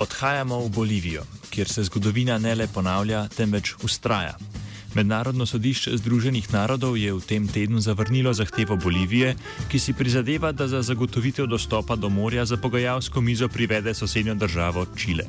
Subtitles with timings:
[0.00, 4.36] Odhajamo v Bolivijo, kjer se zgodovina ne le ponavlja, temveč ustraja.
[4.94, 9.34] Mednarodno sodišče Združenih narodov je v tem tednu zavrnilo zahtevo Bolivije,
[9.68, 14.86] ki si prizadeva, da za zagotovitev dostopa do morja za pogajalsko mizo privede sosednjo državo
[14.96, 15.24] Čile.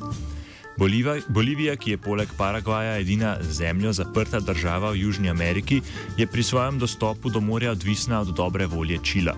[1.27, 5.81] Bolivija, ki je poleg Paragvaja edina zemljo zaprta država v Južni Ameriki,
[6.17, 9.35] je pri svojem dostopu do morja odvisna od dobre volje Čila.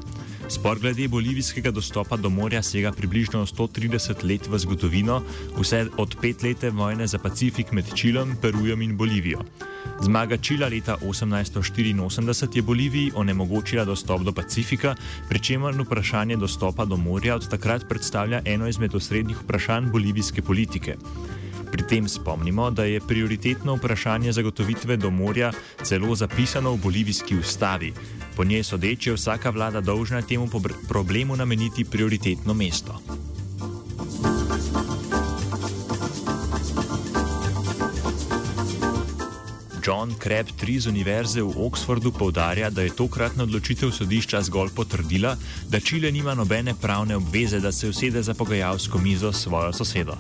[0.52, 5.22] Spor glede bolivijskega dostopa do morja sega približno 130 let v zgodovino,
[5.56, 9.46] vse od petlete vojne za Pacifik med Čilom, Perujem in Bolivijo.
[10.02, 14.96] Zmaga Čila leta 1884 je Boliviji onemogočila dostop do Pacifika,
[15.30, 20.98] pri čemer vprašanje dostopa do morja od takrat predstavlja eno izmed osrednjih vprašanj bolivijske politike.
[21.72, 25.52] Pri tem spomnimo, da je prioritetno vprašanje zagotovitve do morja
[25.84, 27.94] celo zapisano v bolivijski ustavi.
[28.36, 30.50] Po njej sodeč je vsaka vlada dolžna temu
[30.88, 33.00] problemu nameniti prioritetno mesto.
[39.82, 45.36] John Crabtree z Univerze v Oxfordu povdarja, da je tokratna odločitev sodišča zgolj potrdila,
[45.70, 50.18] da Čile nima nobene pravne obveze, da se usede za pogajalsko mizo s svojo sosedo.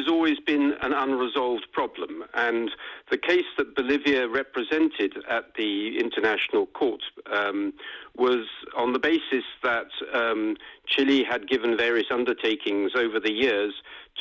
[0.00, 2.70] Has always been an unresolved problem, and
[3.10, 7.74] the case that Bolivia represented at the International Court um,
[8.16, 10.56] was on the basis that um,
[10.86, 13.74] Chile had given various undertakings over the years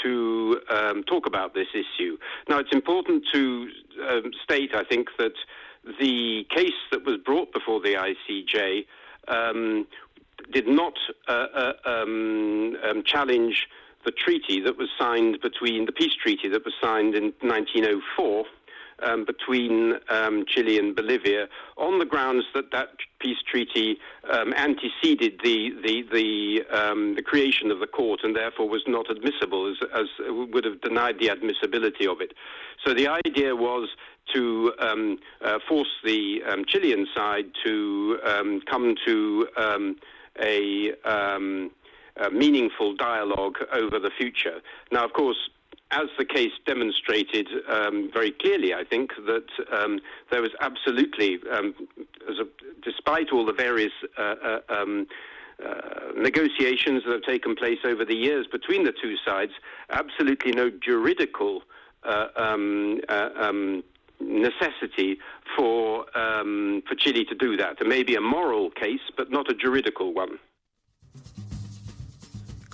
[0.04, 2.18] to um, talk about this issue.
[2.50, 3.70] Now, it's important to
[4.06, 5.36] um, state, I think, that
[5.98, 8.86] the case that was brought before the ICJ
[9.30, 9.88] um,
[10.52, 10.98] did not
[11.30, 12.76] uh, uh, um,
[13.06, 13.70] challenge
[14.06, 18.46] the treaty that was signed between the peace treaty that was signed in 1904
[19.02, 22.90] um, between um, Chile and Bolivia on the grounds that that
[23.20, 23.98] peace treaty
[24.32, 29.10] um, anteceded the the the, um, the, creation of the court and therefore was not
[29.10, 32.34] admissible, as, as would have denied the admissibility of it.
[32.86, 33.90] So the idea was
[34.34, 39.48] to um, uh, force the um, Chilean side to come to
[40.42, 40.94] a
[42.20, 44.62] uh, meaningful dialogue over the future.
[44.92, 45.50] Now, of course,
[45.92, 50.00] as the case demonstrated um, very clearly, I think that um,
[50.32, 51.74] there was absolutely, um,
[52.28, 52.44] a,
[52.84, 55.08] despite all the various uh, uh, um,
[55.66, 59.52] uh, negotiations that have taken place over the years between the two sides,
[59.90, 61.64] absolutely no juridical
[62.04, 63.84] uh, um, uh, um,
[64.20, 65.18] necessity
[65.58, 67.78] for for Chile to do that.
[67.80, 70.40] There may be a moral case, but not a juridical one.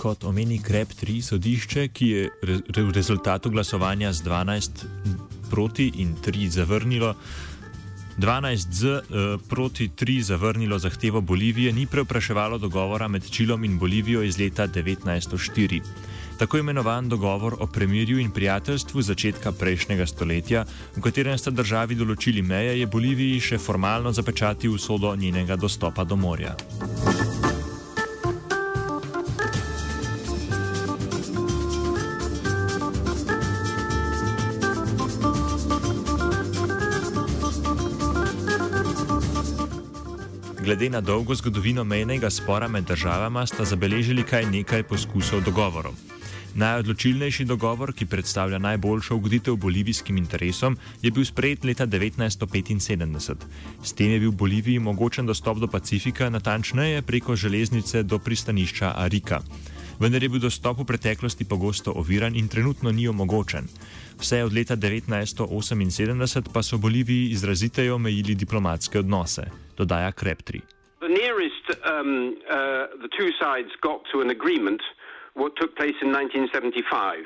[0.06, 2.30] Kot omeni Krep 3 sodišče, ki je
[2.78, 4.86] v rezultatu glasovanja z 12
[5.50, 7.16] proti in 3 zavrnilo.
[8.22, 9.02] 12 z eh,
[9.50, 15.82] proti 3 zavrnilo zahtevo Bolivije, ni preopraševalo dogovora med Čilom in Bolivijo iz leta 1904.
[16.38, 20.66] Tako imenovan dogovor o premirju in prijateljstvu začetka prejšnjega stoletja,
[20.96, 26.16] v katerem sta državi določili meje, je Boliviji še formalno zapečatil usodo njenega dostopa do
[26.16, 26.56] morja.
[40.76, 45.94] Glede na dolgo zgodovino mejnega spora med državama sta zabeležili kar nekaj poskusov dogovorov.
[46.56, 53.48] Najodločilnejši dogovor, ki predstavlja najboljšo ugoditev bolivijskim interesom, je bil sprejet leta 1975.
[53.84, 59.40] S tem je bil Boliviji mogočen dostop do Pacifika, natančneje preko železnice do pristanišča Arika.
[60.00, 63.64] Vendar je bil dostop v preteklosti pogosto oviran in trenutno ni omogočen.
[64.20, 70.14] Vse od leta 1978 pa so Boliviji izraziteje omejili diplomatske odnose, dodaja.
[71.02, 74.82] The nearest um, uh, the two sides got to an agreement,
[75.34, 77.26] what took place in 1975.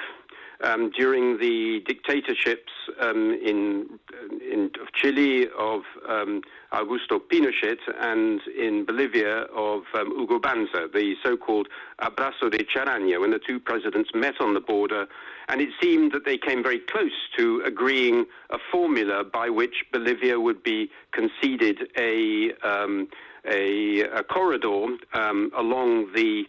[0.62, 3.98] Um, during the dictatorships um, in,
[4.42, 6.42] in of Chile of um,
[6.74, 11.70] Augusto Pinochet and in Bolivia of um, Hugo Banzer, the so-called
[12.02, 15.08] Abrazo de Charaña, when the two presidents met on the border,
[15.48, 20.42] and it seemed that they came very close to agreeing a formula by which Bolivia
[20.42, 23.08] would be conceded a um,
[23.46, 26.44] a, a, corridor um, along the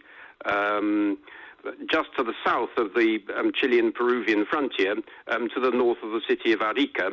[1.89, 4.95] just to the south of the um, Chilean Peruvian frontier,
[5.27, 7.11] um, to the north of the city of Arica,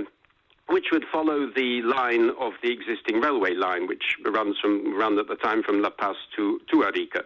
[0.69, 5.29] which would follow the line of the existing railway line, which runs from ran at
[5.29, 7.25] the time from La Paz to, to Arica.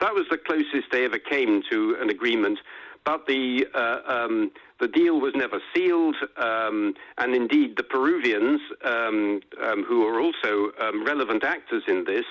[0.00, 2.58] That was the closest they ever came to an agreement,
[3.04, 4.50] but the uh, um,
[4.80, 10.72] the deal was never sealed, um, and indeed the Peruvians, um, um who are also
[10.80, 12.24] um, relevant actors in this,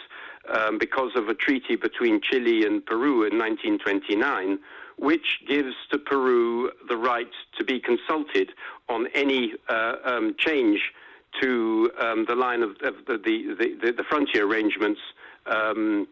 [0.52, 4.60] um, because of a treaty between Chile and Peru in 1929,
[4.98, 8.52] which gives to Peru the right to be consulted
[8.90, 10.80] on any uh, um, change
[11.42, 15.00] to um, the line of, of the, the, the, the, frontier arrangements
[15.46, 16.08] um,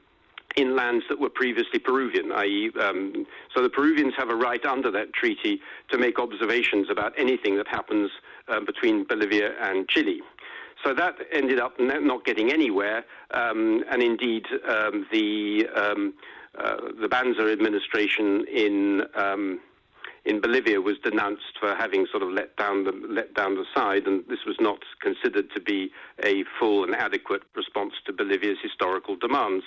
[0.55, 4.89] in lands that were previously Peruvian, i.e., um, so the Peruvians have a right under
[4.91, 5.59] that treaty
[5.89, 8.09] to make observations about anything that happens
[8.47, 10.21] uh, between Bolivia and Chile.
[10.83, 16.13] So that ended up not getting anywhere, um, and indeed um, the um,
[16.57, 19.59] uh, the Banzer administration in um,
[20.25, 24.05] in Bolivia was denounced for having sort of let down the let down the side,
[24.05, 25.91] and this was not considered to be
[26.23, 29.63] a full and adequate response to Bolivia's historical demands.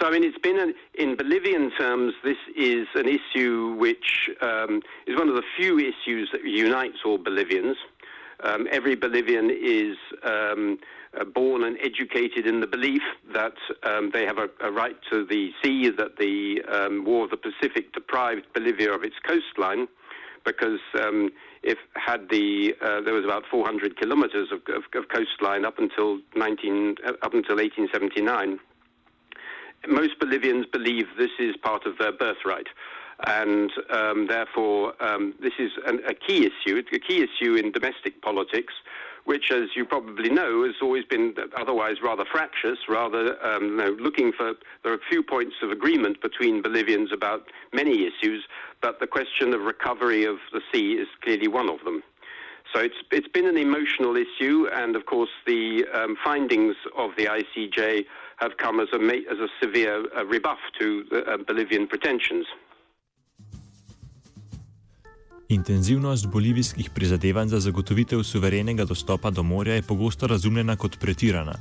[0.00, 4.80] So, I mean, it's been an, in Bolivian terms, this is an issue which um,
[5.06, 7.76] is one of the few issues that unites all Bolivians.
[8.42, 10.78] Um, every Bolivian is um,
[11.18, 13.02] uh, born and educated in the belief
[13.32, 13.54] that
[13.84, 17.36] um, they have a, a, right to the sea, that the um, War of the
[17.36, 19.86] Pacific deprived Bolivia of its coastline,
[20.44, 21.30] because um,
[21.62, 26.18] if had the uh, there was about 400 kilometers of, of, of coastline up until
[26.34, 28.58] 19 uh, up until 1879.
[29.88, 32.68] Most Bolivians believe this is part of their birthright
[33.26, 36.76] and um, therefore um, this is an, a key issue.
[36.76, 38.74] It's a key issue in domestic politics,
[39.24, 42.78] which, as you probably know, has always been otherwise rather fractious.
[42.88, 47.12] Rather, um, you know, looking for there are a few points of agreement between Bolivians
[47.12, 47.42] about
[47.72, 48.44] many issues,
[48.80, 52.02] but the question of recovery of the sea is clearly one of them.
[52.74, 57.26] So it's it's been an emotional issue, and of course the um, findings of the
[57.26, 58.06] ICJ
[58.36, 58.98] have come as a
[59.30, 62.46] as a severe uh, rebuff to the, uh, Bolivian pretensions.
[65.52, 71.52] Intenzivnost bolivijskih prizadevanj za zagotovitev suverenega dostopa do morja je pogosto razumljena kot pretirana.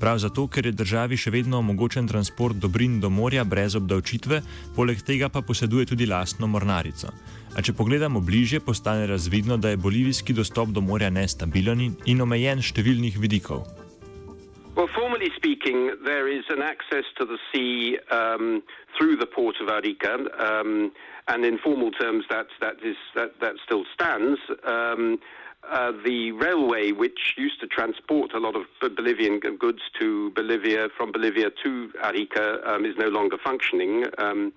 [0.00, 4.40] Prav zato, ker je državi še vedno omogočen transport dobrin do morja brez obdavčitve,
[4.76, 7.10] poleg tega pa poseduje tudi lastno mornarico.
[7.56, 12.62] A če pogledamo bliže, postane razvidno, da je bolivijski dostop do morja nestabilen in omejen
[12.62, 13.66] številnih vidikov.
[14.76, 14.88] Well,
[15.22, 18.62] formally speaking, there is an access to the sea um,
[18.98, 20.18] through the port of Arica.
[20.38, 20.92] Um,
[21.28, 24.40] and in formal terms, that that is that that still stands.
[24.64, 25.18] Um,
[25.70, 28.62] uh, the railway, which used to transport a lot of
[28.96, 34.52] Bolivian goods to Bolivia from Bolivia to Arica, um, is no longer functioning, um,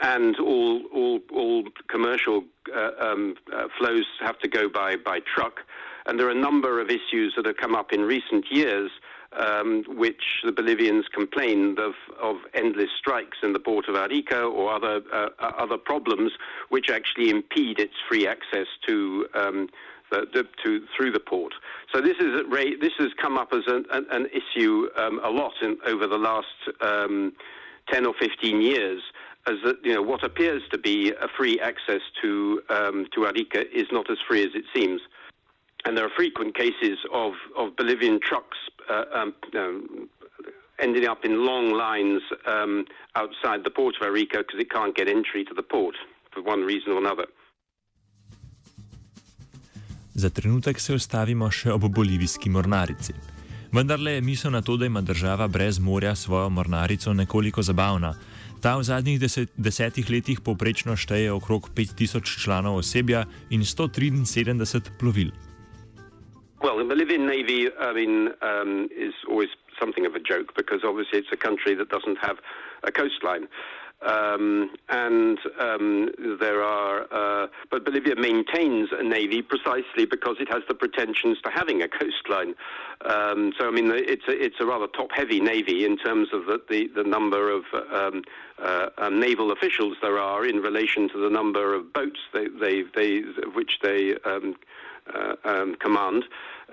[0.00, 2.44] and all all all commercial
[2.74, 5.60] uh, um, uh, flows have to go by by truck.
[6.06, 8.90] And there are a number of issues that have come up in recent years
[9.32, 14.72] um, which the Bolivians complained of, of endless strikes in the port of Arica or
[14.72, 16.32] other uh, uh, other problems
[16.68, 19.26] which actually impede its free access to.
[19.34, 19.68] Um,
[20.10, 21.52] the, to, through the port.
[21.94, 22.40] So this is
[22.80, 26.16] this has come up as an, an, an issue um, a lot in, over the
[26.16, 26.46] last
[26.80, 27.34] um,
[27.92, 29.02] ten or fifteen years
[29.46, 33.64] as that you know what appears to be a free access to um, to Arica
[33.76, 35.00] is not as free as it seems,
[35.84, 38.58] and there are frequent cases of, of Bolivian trucks
[38.90, 40.08] uh, um, um,
[40.78, 45.08] ending up in long lines um, outside the port of Arica because it can't get
[45.08, 45.96] entry to the port
[46.32, 47.26] for one reason or another.
[50.14, 53.12] Za trenutek se ustavimo še ob bolivijski mornarici.
[53.72, 58.14] Vendar le misel na to, da ima država brez morja svojo mornarico, nekoliko zabavna.
[58.60, 65.30] Ta v zadnjih deset, desetih letih povprečno šteje okrog 5000 članov osebja in 173 plovil.
[66.60, 69.48] Well, the Bolivian Navy, I mean, um, is always
[69.78, 72.38] something of a joke because obviously it's a country that doesn't have
[72.82, 73.46] a coastline.
[74.00, 76.10] Um, and um,
[76.40, 81.50] there are, uh, but Bolivia maintains a navy precisely because it has the pretensions to
[81.50, 82.54] having a coastline.
[83.04, 86.60] Um, so, I mean, it's a, it's a rather top-heavy navy in terms of the,
[86.68, 88.22] the, the number of um,
[88.60, 92.82] uh, um, naval officials there are in relation to the number of boats they, they,
[92.94, 93.20] they
[93.54, 94.14] which they
[95.14, 96.24] uh, um, command.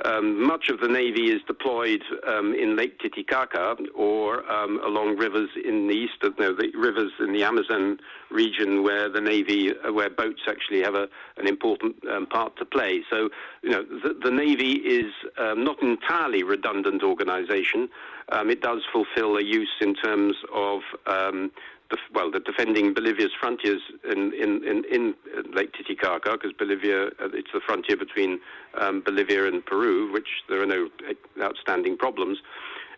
[0.04, 5.50] Um, much of the Navy is deployed um, in Lake Titicaca or um, along rivers
[5.64, 7.98] in the east of no, the rivers in the Amazon
[8.30, 12.66] region where the Navy, uh, where boats actually have a, an important um, part to
[12.66, 13.04] play.
[13.10, 13.30] So,
[13.62, 17.88] you know, the, the Navy is um, not entirely redundant organization.
[18.30, 20.82] Um, it does fulfill a use in terms of
[22.14, 25.16] well, the defending Bolivia's frontiers in, in, in, in
[25.54, 28.40] Lake Titicaca, because Bolivia, uh, it's the frontier between
[28.80, 30.90] um, Bolivia and Peru, which there are no
[31.42, 32.40] outstanding problems.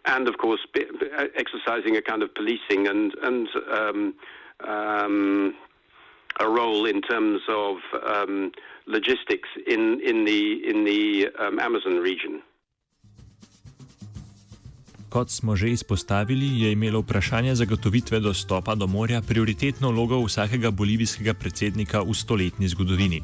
[0.06, 4.14] And of course, uh, exercising a kind of policing and, and um,
[4.66, 5.56] um,
[6.40, 8.52] a role in terms of um,
[8.86, 12.42] logistics in, in the, in the um, Amazon region.
[15.18, 21.34] Kot smo že izpostavili, je imelo vprašanje zagotovitve dostopa do morja prioritetno vlogo vsakega bolivijskega
[21.34, 23.24] predsednika v stoletni zgodovini.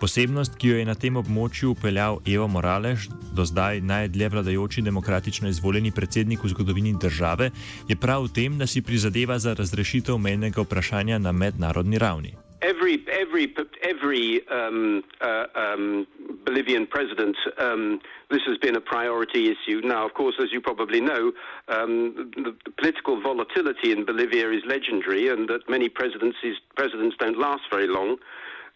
[0.00, 5.52] Posebnost, ki jo je na tem območju upeljal Evo Morales, do zdaj najdlje vladajoči demokratično
[5.52, 7.50] izvoljeni predsednik v zgodovini države,
[7.88, 12.32] je prav v tem, da si prizadeva za razrešitev menjega vprašanja na mednarodni ravni.
[12.64, 13.52] Every, every,
[13.84, 15.44] every um, uh,
[15.76, 16.06] um,
[16.48, 18.00] Bolivian president, um,
[18.30, 19.82] this has been a priority issue.
[19.84, 21.32] Now, of course, as you probably know,
[21.68, 27.38] um, the, the, political volatility in Bolivia is legendary, and that many presidencies presidents don't
[27.38, 28.16] last very long.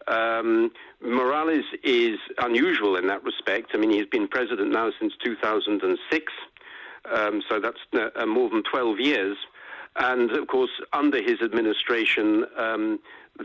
[0.07, 3.71] Um, Morales is unusual in that respect.
[3.73, 6.31] I mean, he's been president now since 2006,
[7.11, 7.79] um, so that's
[8.15, 9.37] uh, more than 12 years.
[9.95, 12.99] And of course, under his administration, um,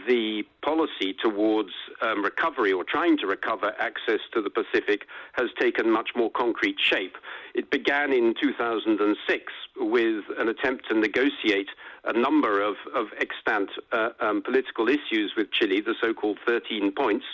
[0.07, 1.71] the policy towards
[2.02, 6.76] um, recovery or trying to recover access to the Pacific has taken much more concrete
[6.78, 7.16] shape.
[7.54, 11.68] It began in 2006 with an attempt to negotiate
[12.04, 16.92] a number of, of extant uh, um, political issues with Chile, the so called 13
[16.92, 17.25] points,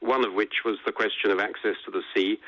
[0.00, 2.38] one of which was the question of access to the sea.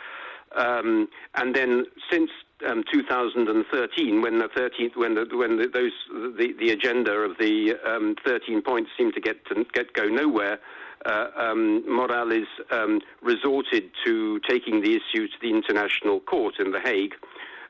[0.56, 2.30] Um, and then since
[2.68, 7.74] um, 2013, when the 13th, when the, when the, those the, the agenda of the
[7.86, 10.58] um, 13 points seemed to get to get go nowhere,
[11.06, 16.80] uh, um, Morales um, resorted to taking the issue to the International Court in The
[16.80, 17.14] Hague.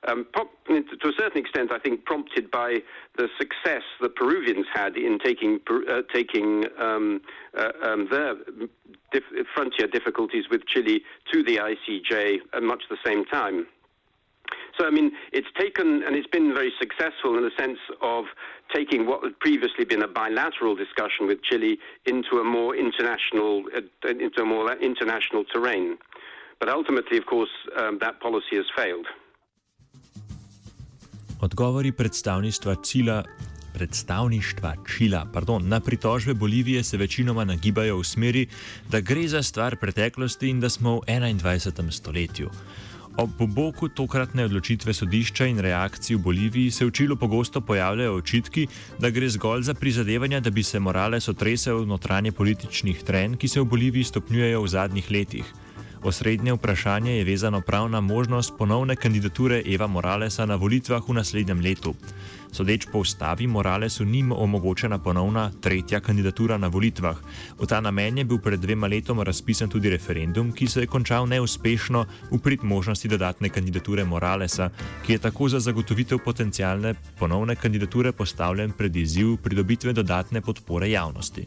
[0.08, 2.78] Um, to a certain extent, I think prompted by
[3.18, 7.20] the success the Peruvians had in taking uh, taking um,
[7.56, 7.70] uh,
[8.10, 8.34] their
[9.12, 11.02] dif- frontier difficulties with Chile
[11.32, 13.66] to the ICJ at much the same time.
[14.78, 18.24] So, I mean, it's taken and it's been very successful in the sense of
[18.74, 24.08] taking what had previously been a bilateral discussion with Chile into a more international, uh,
[24.08, 25.98] into a more international terrain.
[26.58, 29.06] But ultimately, of course, um, that policy has failed.
[31.40, 33.24] Odgovori predstavništva Čila.
[33.72, 38.46] Predstavništva Čila pardon, na pritožbe Bolivije se večinoma nagibajo v smeri,
[38.88, 41.90] da gre za stvar preteklosti in da smo v 21.
[41.90, 42.50] stoletju.
[43.16, 48.66] Ob boku tokratne odločitve sodišča in reakcij v Boliviji se v Čilu pogosto pojavljajo očitki,
[48.98, 53.60] da gre zgolj za prizadevanja, da bi se Morales otresel notranje političnih trenj, ki se
[53.60, 55.44] v Boliviji stopnjujejo v zadnjih letih.
[56.02, 61.60] Osrednje vprašanje je vezano prav na možnost ponovne kandidature Eva Moralesa na volitvah v naslednjem
[61.60, 61.94] letu.
[62.52, 67.16] Sodeč po ustavi, Moralesu ni omogočena ponovna tretja kandidatura na volitvah.
[67.60, 71.28] V ta namen je bil pred dvema letoma razpisan tudi referendum, ki se je končal
[71.28, 74.70] neuspešno v prid možnosti dodatne kandidature Moralesa,
[75.06, 81.46] ki je tako za zagotovitev potencijalne ponovne kandidature postavljen pred izziv pridobitve dodatne podpore javnosti.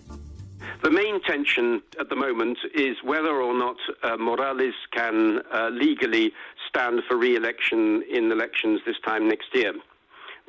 [1.25, 6.33] Tension at the moment is whether or not uh, Morales can uh, legally
[6.67, 9.73] stand for re election in elections this time next year,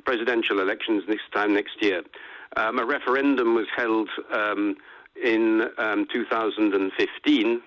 [0.05, 2.03] presidential elections this time next year.
[2.57, 4.77] Um, a referendum was held um,
[5.23, 7.63] in um, 2015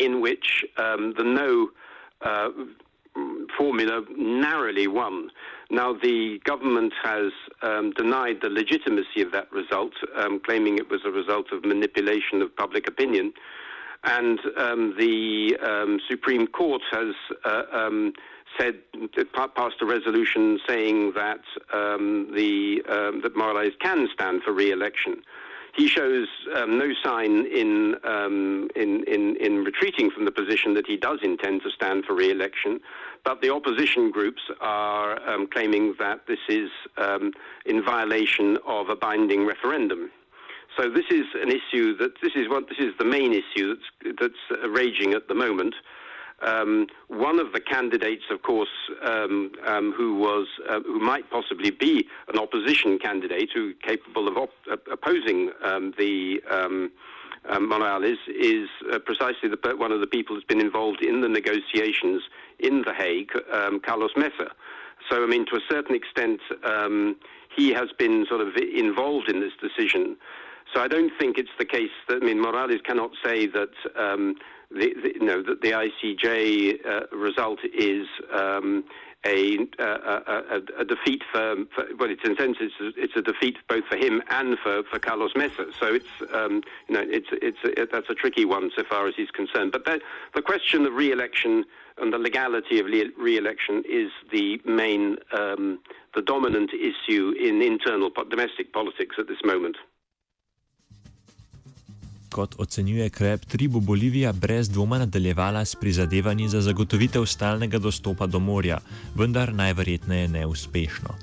[0.00, 1.68] in which um, the no
[2.22, 2.48] uh,
[3.56, 5.30] formula narrowly won.
[5.70, 7.32] Now, the government has
[7.62, 12.42] um, denied the legitimacy of that result, um, claiming it was a result of manipulation
[12.42, 13.32] of public opinion.
[14.04, 18.12] And um, the um, Supreme Court has uh, um,
[18.58, 18.76] said,
[19.32, 21.40] passed a resolution saying that
[21.72, 22.82] um, the
[23.22, 25.22] that Morales can stand for re-election
[25.76, 30.86] he shows um, no sign in, um, in, in, in, retreating from the position that
[30.86, 32.80] he does intend to stand for re-election.
[33.24, 37.32] But the opposition groups are um, claiming that this is um,
[37.64, 40.10] in violation of a binding referendum.
[40.76, 44.16] So this is an issue that this is what this is the main issue that's
[44.20, 45.74] that's uh, raging at the moment.
[46.42, 48.68] Um, one of the candidates, of course,
[49.02, 54.36] um, um, who was uh, who might possibly be an opposition candidate who capable of
[54.36, 56.90] op- uh, opposing um, the um,
[57.48, 61.28] um, Morales, is uh, precisely the, one of the people who's been involved in the
[61.28, 62.22] negotiations
[62.58, 64.52] in The Hague, um, Carlos Mesa.
[65.10, 66.40] So, I mean, to a certain extent,
[67.54, 70.16] he has been sort of involved in this decision.
[70.72, 74.34] So I don't think it's the case that I mean Morales cannot say that um,
[74.70, 78.06] the, the, you know that the ICJ uh, result is
[79.24, 83.16] um, a, a, a, defeat for, for, well, it's in a sense it's a, it's
[83.16, 85.66] a defeat both for him and for, for Carlos Mesa.
[85.78, 89.14] So it's um, you know it's it's a, that's a tricky one so far as
[89.16, 89.72] he's concerned.
[89.72, 90.00] But the,
[90.34, 91.64] the question of re-election
[91.98, 95.78] and the legality of re-election is the main um,
[96.14, 99.76] the dominant issue in internal domestic politics at this moment.
[102.34, 108.26] Kot ocenjuje Krep, tri bo Bolivija brez dvoma nadaljevala s prizadevanji za zagotovitev stalnega dostopa
[108.26, 108.78] do morja,
[109.14, 111.14] vendar najverjetneje neuspešno.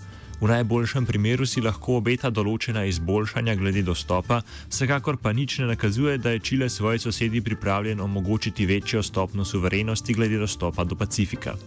[0.41, 4.39] V najboljšem primeru si lahko obeta določena izboljšanja glede dostopa,
[4.70, 10.13] vsekakor pa nič ne nakazuje, da je Čile svoji sosedi pripravljen omogočiti večjo stopno suverenosti
[10.13, 11.58] glede dostopa do Pacifika.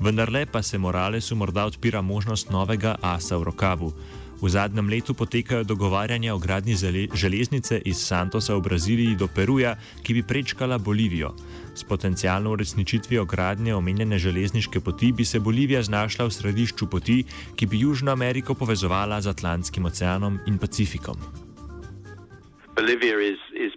[0.00, 3.92] Vendar le pa se Moralesu morda odpira možnost novega asa v rokavu.
[4.36, 6.74] V zadnjem letu potekajo dogovarjanja o gradnji
[7.14, 11.32] železnice iz Santosa v Braziliji do Peruja, ki bi prečkala Bolivijo.
[11.74, 17.24] S potencijalno uresničitvijo gradnje omenjene železniške poti bi se Bolivija znašla v središču poti,
[17.56, 21.16] ki bi Južno Ameriko povezovala z Atlantskim oceanom in Pacifikom.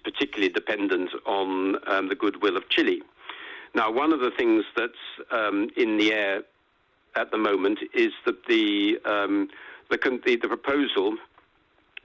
[0.03, 2.99] Particularly dependent on um, the goodwill of Chile.
[3.73, 6.43] Now, one of the things that's um, in the air
[7.15, 9.47] at the moment is that the um,
[9.89, 11.17] the, the, the proposal,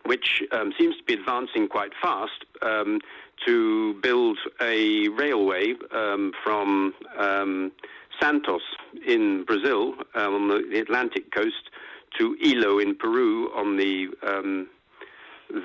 [0.04, 3.00] which um, seems to be advancing quite fast, um,
[3.46, 7.72] to build a railway um, from um,
[8.20, 8.62] Santos
[9.06, 11.70] in Brazil um, on the Atlantic coast
[12.18, 14.68] to Ilo in Peru on the um,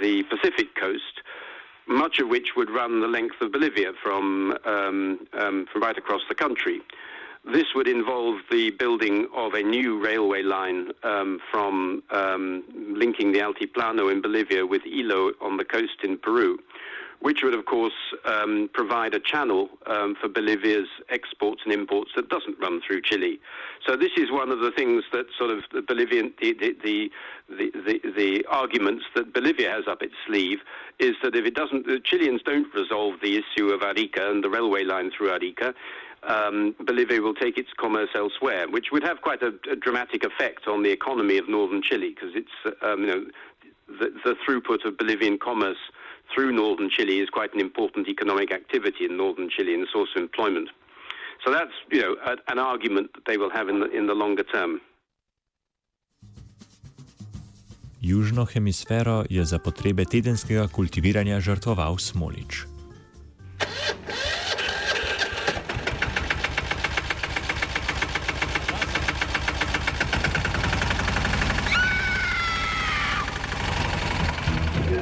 [0.01, 1.21] the Pacific coast,
[1.87, 6.81] much of which would run the length of Bolivia from from right across the country.
[7.45, 12.63] This would involve the building of a new railway line um, from um,
[12.95, 16.59] linking the Altiplano in Bolivia with Ilo on the coast in Peru,
[17.21, 17.93] which would, of course,
[18.25, 23.39] um, provide a channel um, for Bolivia's exports and imports that doesn't run through Chile.
[23.87, 27.09] So this is one of the things that sort of the Bolivian the the,
[27.49, 30.59] the, the, the arguments that Bolivia has up its sleeve
[30.99, 34.49] is that if it doesn't, the Chileans don't resolve the issue of Arica and the
[34.49, 35.73] railway line through Arica
[36.23, 40.67] um, Bolivia will take its commerce elsewhere, which would have quite a, a dramatic effect
[40.67, 43.25] on the economy of northern Chile, because it's um, you know
[43.99, 45.77] the, the, throughput of Bolivian commerce
[46.33, 50.09] through northern Chile is quite an important economic activity in northern Chile and a source
[50.15, 50.69] of employment.
[51.45, 54.15] So that's you know a, an argument that they will have in the, in the
[54.15, 54.81] longer term.
[58.01, 62.78] Južno hemisfero je za potrebe tedenskega kultiviranja žrtvoval Smolič.